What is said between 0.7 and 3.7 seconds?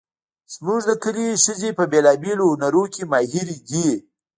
د کلي ښځې په بیلابیلو هنرونو کې ماهرې